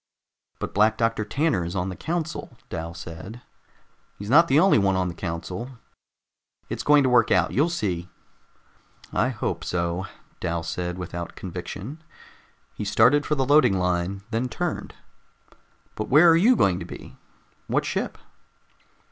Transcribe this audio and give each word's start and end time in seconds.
"But 0.57 0.73
Black 0.73 0.97
Doctor 0.97 1.23
Tanner 1.23 1.63
is 1.63 1.75
on 1.75 1.89
the 1.89 1.95
council," 1.95 2.57
Dal 2.71 2.95
said. 2.95 3.43
"He's 4.17 4.31
not 4.31 4.47
the 4.47 4.59
only 4.59 4.79
one 4.79 4.95
on 4.95 5.09
the 5.09 5.13
council. 5.13 5.77
It's 6.69 6.81
going 6.81 7.03
to 7.03 7.09
work 7.09 7.29
out. 7.29 7.51
You'll 7.51 7.69
see." 7.69 8.09
"I 9.13 9.29
hope 9.29 9.63
so," 9.63 10.07
Dal 10.39 10.63
said 10.63 10.97
without 10.97 11.35
conviction. 11.35 12.03
He 12.73 12.83
started 12.83 13.27
for 13.27 13.35
the 13.35 13.45
loading 13.45 13.77
line, 13.77 14.23
then 14.31 14.49
turned. 14.49 14.95
"But 15.93 16.09
where 16.09 16.31
are 16.31 16.35
you 16.35 16.55
going 16.55 16.79
to 16.79 16.85
be? 16.85 17.19
What 17.67 17.85
ship?" 17.85 18.17